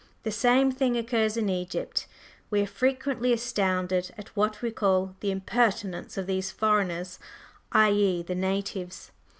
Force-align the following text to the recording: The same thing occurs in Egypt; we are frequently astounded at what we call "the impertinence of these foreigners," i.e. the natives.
The 0.23 0.31
same 0.31 0.71
thing 0.71 0.97
occurs 0.97 1.37
in 1.37 1.47
Egypt; 1.47 2.07
we 2.49 2.59
are 2.61 2.65
frequently 2.65 3.31
astounded 3.33 4.11
at 4.17 4.35
what 4.35 4.63
we 4.63 4.71
call 4.71 5.15
"the 5.19 5.29
impertinence 5.29 6.17
of 6.17 6.25
these 6.25 6.49
foreigners," 6.49 7.19
i.e. 7.71 8.23
the 8.23 8.33
natives. 8.33 9.11